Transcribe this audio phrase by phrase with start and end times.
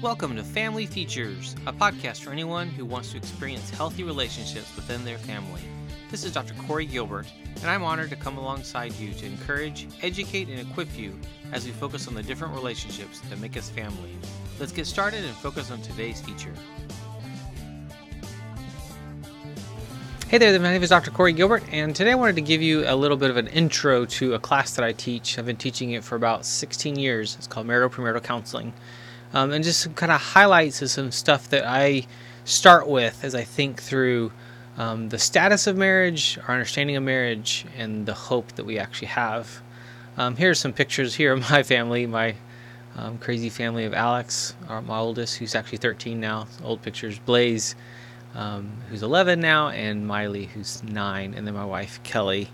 [0.00, 5.04] Welcome to Family Features, a podcast for anyone who wants to experience healthy relationships within
[5.04, 5.60] their family.
[6.08, 6.54] This is Dr.
[6.54, 7.26] Corey Gilbert,
[7.56, 11.18] and I'm honored to come alongside you to encourage, educate, and equip you
[11.50, 14.16] as we focus on the different relationships that make us family.
[14.60, 16.54] Let's get started and focus on today's feature.
[20.28, 21.10] Hey there, my name is Dr.
[21.10, 24.04] Corey Gilbert, and today I wanted to give you a little bit of an intro
[24.04, 25.40] to a class that I teach.
[25.40, 27.34] I've been teaching it for about 16 years.
[27.36, 28.72] It's called Marital Premarital Counseling
[29.32, 32.06] um, and just kind of highlights of some stuff that I
[32.44, 34.32] start with as I think through
[34.76, 39.08] um, the status of marriage, our understanding of marriage, and the hope that we actually
[39.08, 39.60] have.
[40.16, 42.34] Um, are some pictures here of my family, my
[42.96, 46.46] um, crazy family of Alex, our, my oldest, who's actually 13 now.
[46.64, 47.18] Old pictures.
[47.18, 47.74] Blaze,
[48.34, 52.48] um, who's 11 now, and Miley, who's nine, and then my wife Kelly.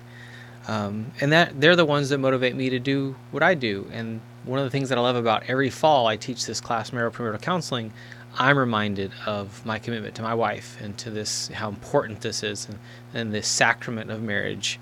[0.66, 4.20] Um, and that they're the ones that motivate me to do what I do, and
[4.44, 7.38] one of the things that I love about every fall I teach this class, marital
[7.38, 7.92] counseling,
[8.38, 12.68] I'm reminded of my commitment to my wife and to this, how important this is,
[12.68, 12.78] and,
[13.12, 14.80] and this sacrament of marriage.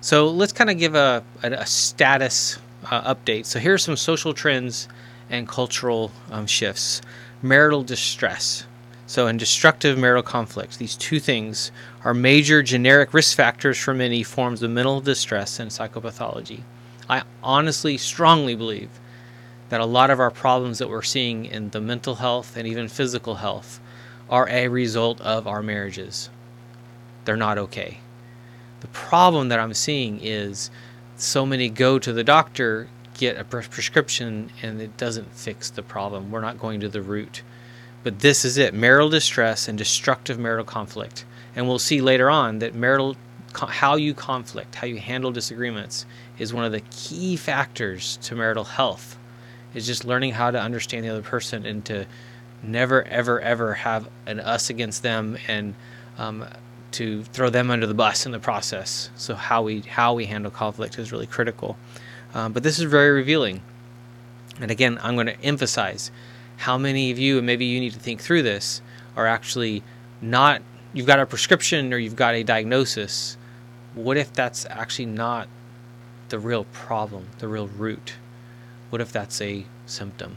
[0.00, 2.58] So let's kind of give a, a, a status
[2.90, 3.46] uh, update.
[3.46, 4.88] So here are some social trends
[5.30, 7.00] and cultural um, shifts.
[7.40, 8.66] Marital distress.
[9.12, 11.70] So, in destructive marital conflicts, these two things
[12.02, 16.62] are major generic risk factors for many forms of mental distress and psychopathology.
[17.10, 18.88] I honestly, strongly believe
[19.68, 22.88] that a lot of our problems that we're seeing in the mental health and even
[22.88, 23.80] physical health
[24.30, 26.30] are a result of our marriages.
[27.26, 27.98] They're not okay.
[28.80, 30.70] The problem that I'm seeing is
[31.16, 36.30] so many go to the doctor, get a prescription, and it doesn't fix the problem.
[36.30, 37.42] We're not going to the root.
[38.02, 41.24] But this is it marital distress and destructive marital conflict.
[41.54, 43.16] And we'll see later on that marital
[43.54, 46.06] how you conflict, how you handle disagreements
[46.38, 49.18] is one of the key factors to marital health.
[49.74, 52.06] Is just learning how to understand the other person and to
[52.62, 55.74] never, ever, ever have an us against them and
[56.18, 56.46] um,
[56.92, 59.10] to throw them under the bus in the process.
[59.16, 61.76] So how we how we handle conflict is really critical.
[62.34, 63.62] Um, but this is very revealing.
[64.60, 66.10] And again, I'm going to emphasize
[66.62, 68.82] how many of you, and maybe you need to think through this,
[69.16, 69.82] are actually
[70.20, 70.62] not.
[70.92, 73.36] You've got a prescription or you've got a diagnosis.
[73.94, 75.48] What if that's actually not
[76.28, 78.14] the real problem, the real root?
[78.90, 80.36] What if that's a symptom?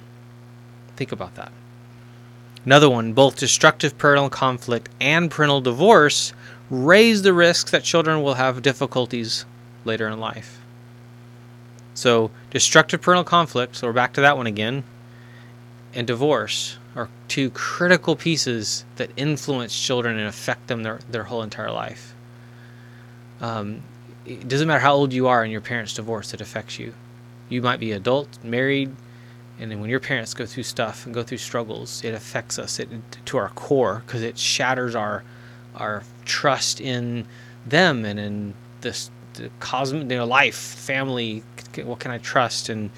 [0.95, 1.51] Think about that.
[2.65, 6.33] Another one both destructive parental conflict and parental divorce
[6.71, 9.45] raise the risk that children will have difficulties
[9.83, 10.59] later in life.
[11.93, 14.83] So, destructive parental conflict, so we're back to that one again,
[15.95, 21.41] and divorce are two critical pieces that influence children and affect them their, their whole
[21.41, 22.13] entire life.
[23.41, 23.81] Um,
[24.25, 26.93] it doesn't matter how old you are and your parents divorce, it affects you.
[27.49, 28.95] You might be adult, married,
[29.59, 32.79] and then when your parents go through stuff and go through struggles, it affects us
[32.79, 32.89] it,
[33.25, 35.23] to our core because it shatters our
[35.75, 37.27] our trust in
[37.65, 41.43] them and in this the cosmic you know, life, family.
[41.83, 42.69] What can I trust?
[42.69, 42.89] And,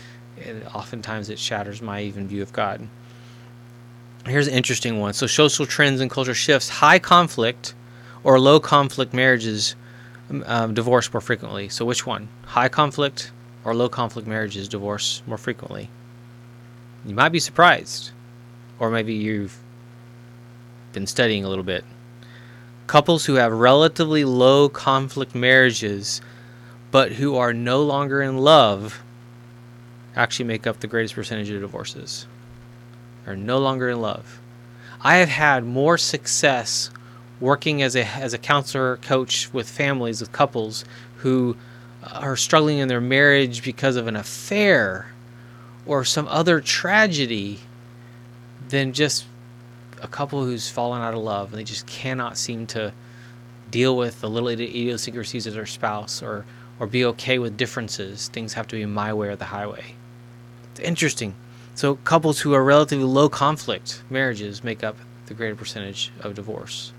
[0.44, 2.88] and oftentimes it shatters my even view of God.
[4.26, 5.14] Here's an interesting one.
[5.14, 6.70] So social trends and culture shifts.
[6.70, 7.74] High conflict
[8.24, 9.76] or low conflict marriages
[10.46, 11.70] um, divorce more frequently.
[11.70, 12.28] So which one?
[12.46, 13.32] High conflict
[13.64, 15.90] or low conflict marriages divorce more frequently?
[17.06, 18.12] You might be surprised,
[18.80, 19.58] or maybe you've
[20.92, 21.86] been studying a little bit.
[22.88, 26.22] Couples who have relatively low conflict marriages
[26.92, 29.04] but who are no longer in love
[30.18, 32.28] actually make up the greatest percentage of divorces.
[33.26, 34.40] Are no longer in love.
[35.02, 36.90] I have had more success
[37.40, 40.84] working as a as a counselor coach with families with couples
[41.18, 41.56] who
[42.04, 45.12] are struggling in their marriage because of an affair
[45.86, 47.60] or some other tragedy
[48.70, 49.26] than just
[50.02, 52.92] a couple who's fallen out of love and they just cannot seem to
[53.70, 56.46] deal with the little idiosyncrasies of their spouse or
[56.80, 58.28] or be okay with differences.
[58.30, 59.96] Things have to be my way or the highway.
[60.80, 61.36] Interesting.
[61.76, 64.98] So couples who are relatively low conflict marriages make up
[65.28, 66.94] the greater percentage of divorce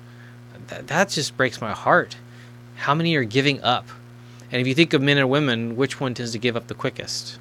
[0.66, 2.16] that, that just breaks my heart.
[2.76, 3.88] How many are giving up?
[4.50, 6.74] And if you think of men and women, which one tends to give up the
[6.74, 7.38] quickest?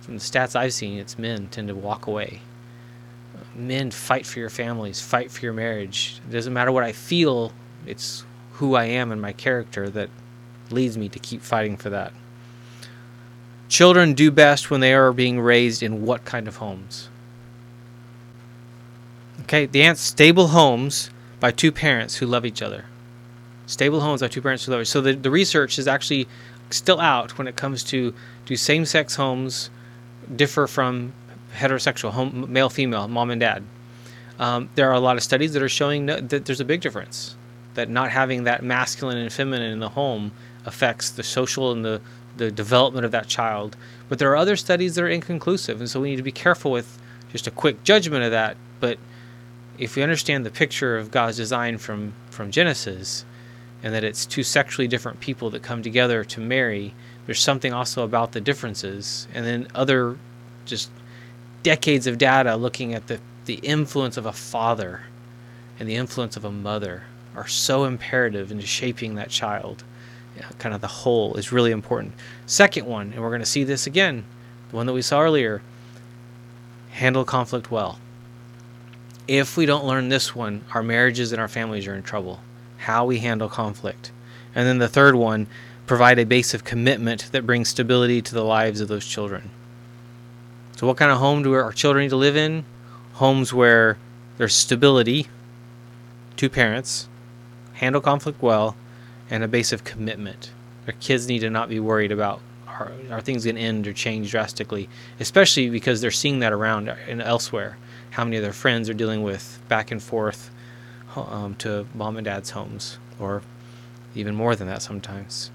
[0.00, 2.40] From the stats I've seen, it's men tend to walk away.
[3.54, 6.20] Men fight for your families, fight for your marriage.
[6.28, 7.52] It doesn't matter what I feel,
[7.86, 10.10] it's who I am and my character that
[10.70, 12.12] leads me to keep fighting for that.
[13.70, 17.08] Children do best when they are being raised in what kind of homes?
[19.42, 22.86] Okay, the answer stable homes by two parents who love each other.
[23.66, 24.84] Stable homes by two parents who love each other.
[24.86, 26.26] So the, the research is actually
[26.70, 28.12] still out when it comes to
[28.44, 29.70] do same sex homes
[30.34, 31.12] differ from
[31.54, 33.62] heterosexual, home, male, female, mom and dad.
[34.40, 37.36] Um, there are a lot of studies that are showing that there's a big difference.
[37.74, 40.32] That not having that masculine and feminine in the home
[40.66, 42.00] affects the social and the,
[42.40, 43.76] the development of that child.
[44.08, 46.72] But there are other studies that are inconclusive, and so we need to be careful
[46.72, 46.98] with
[47.30, 48.56] just a quick judgment of that.
[48.80, 48.98] But
[49.78, 53.26] if we understand the picture of God's design from, from Genesis,
[53.82, 56.94] and that it's two sexually different people that come together to marry,
[57.26, 59.28] there's something also about the differences.
[59.34, 60.16] And then other
[60.64, 60.90] just
[61.62, 65.02] decades of data looking at the, the influence of a father
[65.78, 67.04] and the influence of a mother
[67.36, 69.84] are so imperative in shaping that child.
[70.58, 72.12] Kind of the whole is really important.
[72.46, 74.24] Second one, and we're going to see this again,
[74.70, 75.62] the one that we saw earlier
[76.90, 77.98] handle conflict well.
[79.28, 82.40] If we don't learn this one, our marriages and our families are in trouble.
[82.78, 84.10] How we handle conflict.
[84.54, 85.46] And then the third one,
[85.86, 89.50] provide a base of commitment that brings stability to the lives of those children.
[90.76, 92.64] So, what kind of home do our children need to live in?
[93.14, 93.98] Homes where
[94.38, 95.26] there's stability,
[96.36, 97.08] two parents,
[97.74, 98.76] handle conflict well,
[99.30, 100.50] and a base of commitment.
[100.86, 103.92] Our kids need to not be worried about are, are things going to end or
[103.92, 104.88] change drastically,
[105.18, 107.78] especially because they're seeing that around and elsewhere.
[108.10, 110.50] How many of their friends are dealing with back and forth
[111.16, 113.42] um, to mom and dad's homes, or
[114.14, 115.50] even more than that sometimes.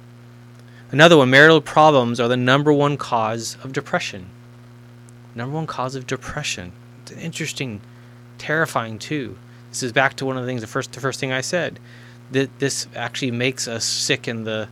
[0.92, 4.28] Another one marital problems are the number one cause of depression.
[5.34, 6.72] Number one cause of depression.
[7.02, 7.82] It's an interesting,
[8.38, 9.38] terrifying too.
[9.70, 11.80] This is back to one of the things the first the first thing I said.
[12.32, 14.68] That this actually makes us sick in the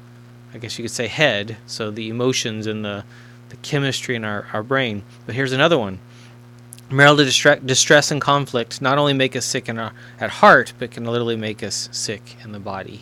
[0.53, 3.03] I guess you could say head, so the emotions and the,
[3.49, 5.01] the chemistry in our, our brain.
[5.25, 5.97] But here's another one.
[6.91, 10.91] Marital distre- distress and conflict not only make us sick in our, at heart, but
[10.91, 13.01] can literally make us sick in the body.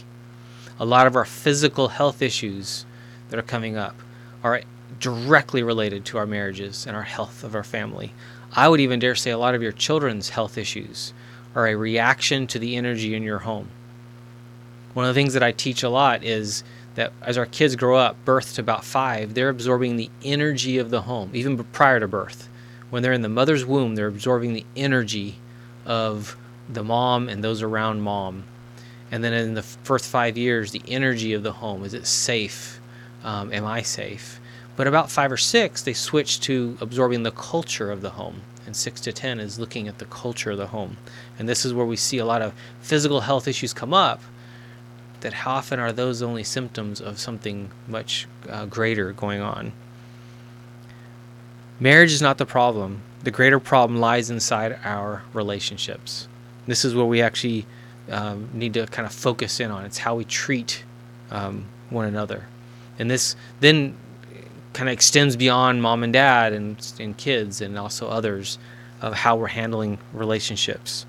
[0.80, 2.86] A lot of our physical health issues
[3.30, 3.98] that are coming up
[4.44, 4.62] are
[5.00, 8.13] directly related to our marriages and our health of our family.
[8.53, 11.13] I would even dare say a lot of your children's health issues
[11.53, 13.68] are a reaction to the energy in your home.
[14.94, 16.64] One of the things that I teach a lot is
[16.96, 20.90] that as our kids grow up, birth to about five, they're absorbing the energy of
[20.90, 22.50] the home, even prior to birth.
[22.90, 25.38] When they're in the mother's womb, they're absorbing the energy
[25.86, 26.36] of
[26.68, 28.44] the mom and those around mom.
[29.12, 32.82] And then in the first five years, the energy of the home is it safe?
[33.24, 34.42] Um, am I safe?
[34.76, 38.42] But about five or six, they switch to absorbing the culture of the home.
[38.66, 40.98] And six to 10 is looking at the culture of the home.
[41.40, 44.22] And this is where we see a lot of physical health issues come up
[45.22, 49.72] that how often are those only symptoms of something much uh, greater going on?
[51.80, 53.02] Marriage is not the problem.
[53.24, 56.28] The greater problem lies inside our relationships.
[56.68, 57.66] This is where we actually
[58.10, 59.86] um, need to kind of focus in on.
[59.86, 60.84] It's how we treat
[61.32, 62.48] um, one another.
[63.00, 63.96] And this then
[64.74, 68.58] kind of extends beyond mom and dad and, and kids and also others
[69.02, 71.06] of how we're handling relationships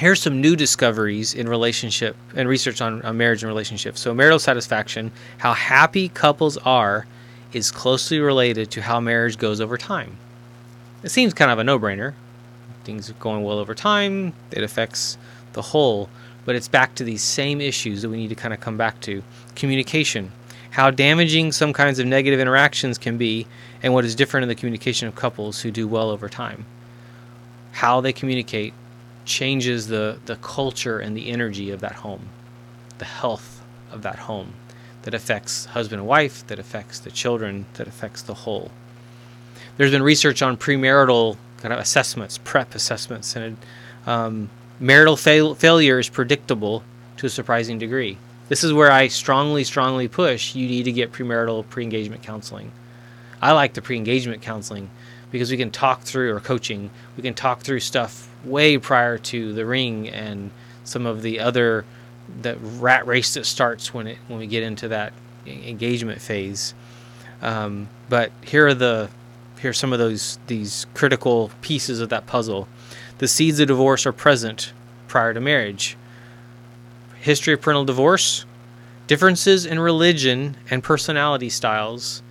[0.00, 4.00] here's some new discoveries in relationship and research on, on marriage and relationships.
[4.00, 7.06] So, marital satisfaction, how happy couples are,
[7.52, 10.16] is closely related to how marriage goes over time.
[11.02, 12.14] It seems kind of a no brainer.
[12.84, 15.18] Things are going well over time, it affects
[15.52, 16.08] the whole,
[16.46, 18.98] but it's back to these same issues that we need to kind of come back
[19.02, 19.22] to.
[19.54, 20.32] Communication,
[20.70, 23.46] how damaging some kinds of negative interactions can be,
[23.82, 26.64] and what is different in the communication of couples who do well over time.
[27.72, 28.72] How they communicate
[29.24, 32.28] changes the, the culture and the energy of that home,
[32.98, 33.62] the health
[33.92, 34.52] of that home
[35.02, 38.70] that affects husband and wife, that affects the children, that affects the whole.
[39.76, 43.56] There's been research on premarital kind of assessments, prep assessments, and
[44.06, 46.82] um, marital fail- failure is predictable
[47.16, 48.18] to a surprising degree.
[48.48, 52.72] This is where I strongly, strongly push you need to get premarital pre engagement counseling.
[53.40, 54.90] I like the pre engagement counseling
[55.30, 59.52] because we can talk through, or coaching, we can talk through stuff way prior to
[59.52, 60.50] the ring and
[60.84, 61.84] some of the other
[62.42, 65.12] the rat race that starts when it when we get into that
[65.46, 66.74] engagement phase.
[67.42, 69.10] Um, but here are the
[69.60, 72.68] here are some of those these critical pieces of that puzzle.
[73.18, 74.72] The seeds of divorce are present
[75.08, 75.96] prior to marriage.
[77.20, 78.46] History of parental divorce,
[79.06, 82.22] differences in religion and personality styles,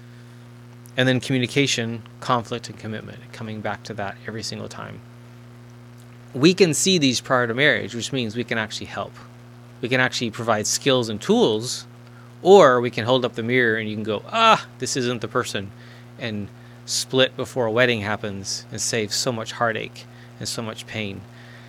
[0.99, 3.19] and then communication, conflict, and commitment.
[3.31, 4.99] Coming back to that every single time
[6.33, 9.13] we can see these prior to marriage, which means we can actually help.
[9.81, 11.87] We can actually provide skills and tools,
[12.41, 15.27] or we can hold up the mirror and you can go, ah, this isn't the
[15.27, 15.71] person,
[16.19, 16.47] and
[16.85, 20.05] split before a wedding happens and save so much heartache
[20.39, 21.21] and so much pain.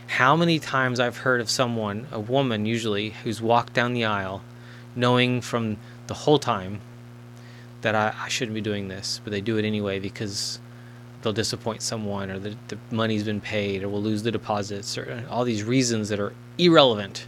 [0.07, 4.43] How many times I've heard of someone, a woman usually, who's walked down the aisle
[4.97, 5.77] knowing from
[6.09, 6.81] the whole time
[7.83, 10.61] that I, I shouldn't be doing this, but they do it anyway because
[11.23, 15.25] they'll disappoint someone or the, the money's been paid or we'll lose the deposits or
[15.29, 17.27] all these reasons that are irrelevant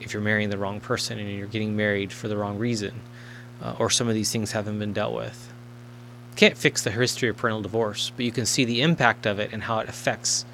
[0.00, 3.00] if you're marrying the wrong person and you're getting married for the wrong reason
[3.62, 5.52] uh, or some of these things haven't been dealt with.
[6.36, 9.52] Can't fix the history of parental divorce but you can see the impact of it
[9.52, 10.44] and how it affects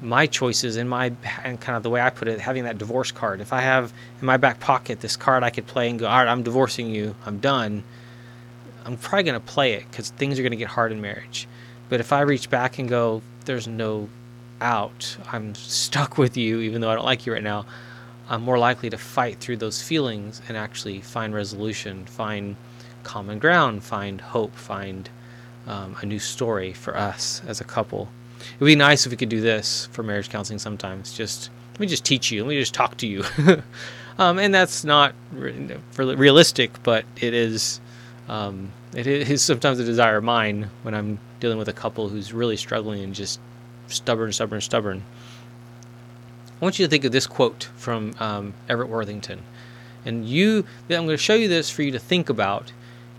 [0.00, 1.12] my choices and my
[1.42, 3.40] and kind of the way I put it, having that divorce card.
[3.40, 6.18] If I have in my back pocket this card I could play and go, all
[6.18, 7.82] right, I'm divorcing you, I'm done.
[8.84, 11.48] I'm probably going to play it because things are going to get hard in marriage.
[11.88, 14.08] But if I reach back and go, there's no
[14.60, 17.66] out, I'm stuck with you, even though I don't like you right now,
[18.28, 22.56] I'm more likely to fight through those feelings and actually find resolution, find
[23.02, 25.08] common ground, find hope, find
[25.66, 28.08] um, a new story for us as a couple.
[28.54, 31.12] It would be nice if we could do this for marriage counseling sometimes.
[31.12, 32.42] Just let me just teach you.
[32.42, 33.24] Let me just talk to you.
[34.18, 37.80] um, and that's not re- realistic, but it is
[38.28, 42.32] um, it is sometimes a desire of mine when I'm dealing with a couple who's
[42.32, 43.40] really struggling and just
[43.88, 45.02] stubborn, stubborn, stubborn.
[46.60, 49.42] I want you to think of this quote from um, Everett Worthington.
[50.04, 52.72] And you, I'm going to show you this for you to think about,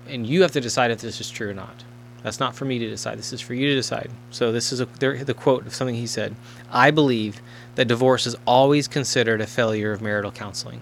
[0.07, 1.83] and you have to decide if this is true or not.
[2.27, 3.17] That's not for me to decide.
[3.17, 4.11] This is for you to decide.
[4.31, 6.35] So, this is a, the quote of something he said
[6.69, 7.41] I believe
[7.75, 10.81] that divorce is always considered a failure of marital counseling.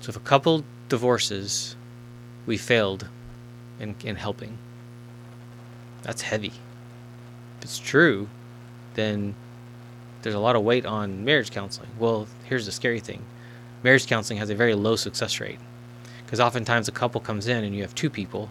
[0.00, 1.74] So if a couple divorces,
[2.46, 3.08] we failed
[3.80, 4.58] in, in helping.
[6.02, 6.52] That's heavy.
[7.58, 8.28] If it's true,
[8.94, 9.34] then
[10.22, 11.90] there's a lot of weight on marriage counseling.
[11.98, 13.24] Well, here's the scary thing
[13.82, 15.58] marriage counseling has a very low success rate.
[16.28, 18.50] Because oftentimes a couple comes in and you have two people,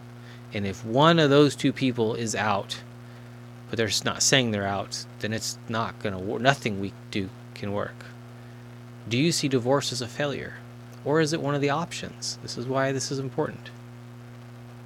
[0.52, 2.80] and if one of those two people is out,
[3.70, 6.42] but they're not saying they're out, then it's not to work.
[6.42, 8.06] Nothing we do can work.
[9.08, 10.54] Do you see divorce as a failure?
[11.04, 12.40] Or is it one of the options?
[12.42, 13.70] This is why this is important.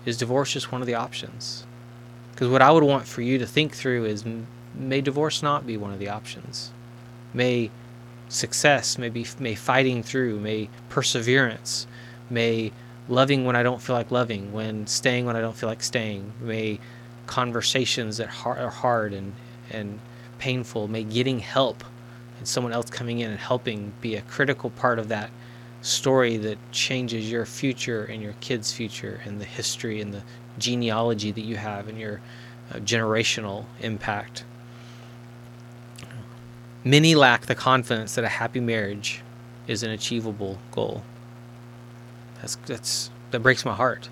[0.05, 1.65] Is divorce just one of the options?
[2.33, 4.27] Because what I would want for you to think through is
[4.75, 6.73] may divorce not be one of the options.
[7.33, 7.71] May
[8.29, 11.87] success, maybe may fighting through, may perseverance,
[12.31, 12.73] may
[13.09, 16.33] loving when I don't feel like loving, when staying when I don't feel like staying,
[16.41, 16.79] may
[17.27, 19.33] conversations that are hard and
[19.71, 20.01] and
[20.39, 21.85] painful, may getting help
[22.39, 25.31] and someone else coming in and helping be a critical part of that
[25.83, 30.23] story that changes your future and your kids' future and the history and the
[30.59, 32.21] genealogy that you have and your
[32.73, 34.45] uh, generational impact.
[36.85, 39.23] Many lack the confidence that a happy marriage
[39.69, 41.03] is an achievable goal.
[42.43, 44.11] That's that's that breaks my heart.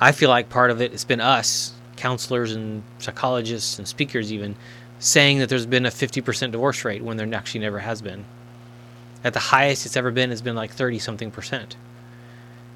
[0.00, 4.54] I feel like part of it has been us, counselors and psychologists and speakers even,
[5.00, 8.24] saying that there's been a 50% divorce rate when there actually never has been
[9.24, 11.76] at the highest it's ever been has been like 30 something percent.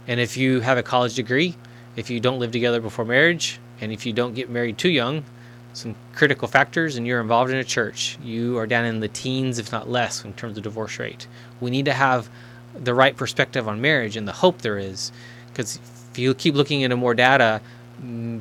[0.06, 1.56] And if you have a college degree,
[1.96, 5.24] if you don't live together before marriage, and if you don't get married too young,
[5.72, 9.58] some critical factors, and you're involved in a church, you are down in the teens,
[9.58, 11.26] if not less, in terms of divorce rate.
[11.60, 12.28] We need to have
[12.74, 15.12] the right perspective on marriage and the hope there is.
[15.48, 15.78] Because
[16.10, 17.60] if you keep looking into more data,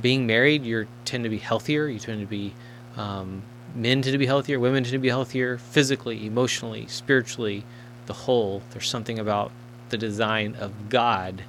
[0.01, 2.53] being married, you tend to be healthier, you tend to be
[2.95, 3.43] um,
[3.75, 7.63] men tend to be healthier, women tend to be healthier physically, emotionally, spiritually,
[8.05, 8.61] the whole.
[8.71, 9.51] There's something about
[9.89, 11.43] the design of God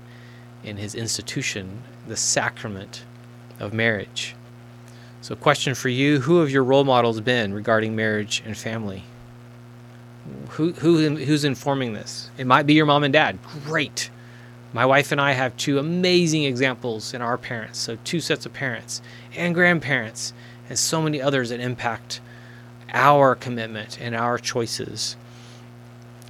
[0.62, 3.04] in his institution, the sacrament
[3.60, 4.34] of marriage.
[5.20, 9.04] So, question for you Who have your role models been regarding marriage and family?
[10.50, 12.30] Who, who, who's informing this?
[12.38, 13.38] It might be your mom and dad.
[13.64, 14.10] Great.
[14.72, 17.78] My wife and I have two amazing examples in our parents.
[17.78, 19.02] So, two sets of parents
[19.36, 20.32] and grandparents,
[20.68, 22.20] and so many others that impact
[22.92, 25.16] our commitment and our choices.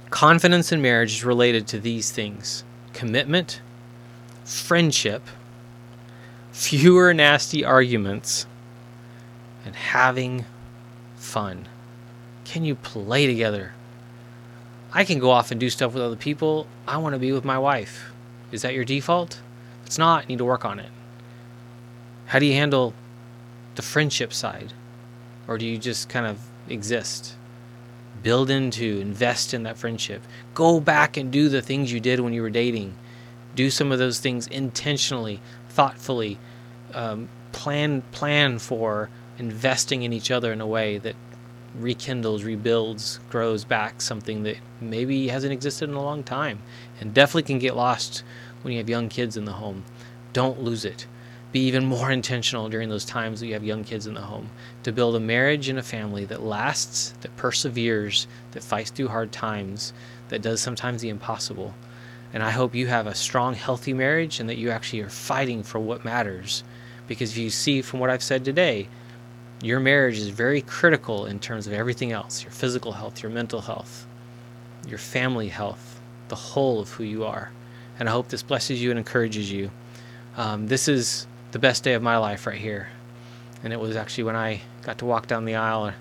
[0.09, 3.61] Confidence in marriage is related to these things commitment,
[4.43, 5.23] friendship,
[6.51, 8.45] fewer nasty arguments,
[9.65, 10.45] and having
[11.15, 11.67] fun.
[12.45, 13.73] Can you play together?
[14.95, 16.65] I can go off and do stuff with other people.
[16.87, 18.11] I want to be with my wife.
[18.51, 19.41] Is that your default?
[19.81, 20.89] If it's not, you need to work on it.
[22.27, 22.95] How do you handle
[23.75, 24.73] the friendship side?
[25.47, 27.35] Or do you just kind of exist?
[28.23, 30.21] build into, invest in that friendship.
[30.53, 32.95] Go back and do the things you did when you were dating.
[33.55, 36.39] Do some of those things intentionally, thoughtfully.
[36.93, 41.15] Um, plan plan for investing in each other in a way that
[41.79, 46.59] rekindles, rebuilds, grows back something that maybe hasn't existed in a long time,
[46.99, 48.23] and definitely can get lost
[48.61, 49.83] when you have young kids in the home.
[50.33, 51.05] Don't lose it
[51.55, 54.49] be even more intentional during those times that you have young kids in the home
[54.83, 59.31] to build a marriage and a family that lasts, that perseveres, that fights through hard
[59.31, 59.93] times,
[60.27, 61.73] that does sometimes the impossible.
[62.33, 65.63] And I hope you have a strong, healthy marriage and that you actually are fighting
[65.63, 66.65] for what matters.
[67.07, 68.89] Because if you see from what I've said today,
[69.61, 73.61] your marriage is very critical in terms of everything else your physical health, your mental
[73.61, 74.05] health,
[74.87, 77.51] your family health, the whole of who you are.
[77.99, 79.71] And I hope this blesses you and encourages you.
[80.37, 82.89] Um, this is the best day of my life right here.
[83.63, 85.95] And it was actually when I got to walk down the aisle and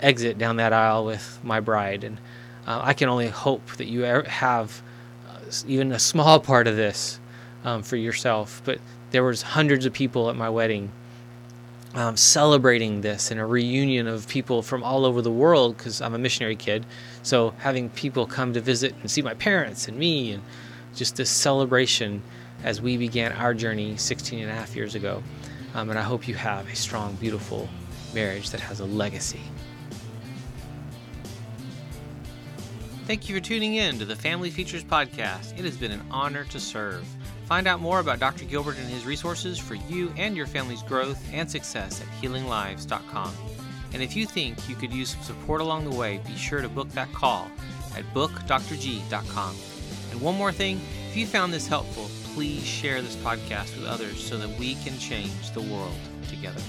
[0.00, 2.02] exit down that aisle with my bride.
[2.02, 2.18] And
[2.66, 4.82] uh, I can only hope that you have
[5.28, 7.20] uh, even a small part of this
[7.62, 8.62] um, for yourself.
[8.64, 8.78] But
[9.10, 10.90] there was hundreds of people at my wedding
[11.94, 16.14] um, celebrating this and a reunion of people from all over the world because I'm
[16.14, 16.84] a missionary kid.
[17.22, 20.42] So having people come to visit and see my parents and me and
[20.94, 22.22] just this celebration
[22.64, 25.22] as we began our journey 16 and a half years ago.
[25.74, 27.68] Um, and I hope you have a strong, beautiful
[28.12, 29.40] marriage that has a legacy.
[33.06, 35.58] Thank you for tuning in to the Family Features Podcast.
[35.58, 37.04] It has been an honor to serve.
[37.46, 38.44] Find out more about Dr.
[38.44, 43.32] Gilbert and his resources for you and your family's growth and success at healinglives.com.
[43.92, 46.68] And if you think you could use some support along the way, be sure to
[46.68, 47.50] book that call
[47.96, 49.56] at bookdrg.com.
[50.10, 54.22] And one more thing if you found this helpful, please share this podcast with others
[54.22, 55.94] so that we can change the world
[56.28, 56.60] together.